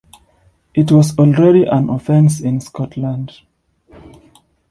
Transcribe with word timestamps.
It 0.73 0.91
was 0.91 1.15
already 1.19 1.65
an 1.65 1.87
offence 1.91 2.39
in 2.39 2.59
Scotland. 2.59 3.41